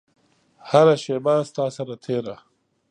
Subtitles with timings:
[0.69, 2.35] هره شیبه ستا سره تیره